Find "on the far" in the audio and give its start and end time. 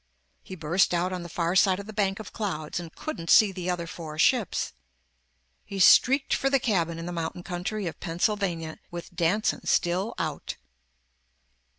1.13-1.55